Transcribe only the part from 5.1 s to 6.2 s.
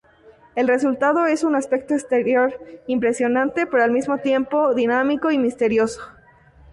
y misterioso.